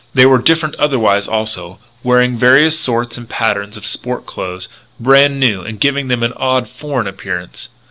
[0.15, 4.67] They were different otherwise, also, wearing various sorts and patterns of sport clothes,
[4.99, 7.69] brand new, and giving them an odd, foreign appearance.